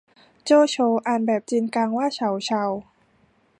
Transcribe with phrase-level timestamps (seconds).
[0.45, 0.75] โจโฉ
[1.05, 2.63] อ่านแบบจีนกลางว่าเฉาเชา